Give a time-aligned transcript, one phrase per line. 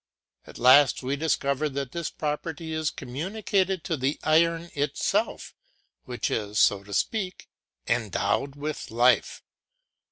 [0.47, 5.53] At last we discover that this property is communicated to the iron itself,
[6.05, 7.47] which is, so to speak,
[7.87, 9.43] endowed with life.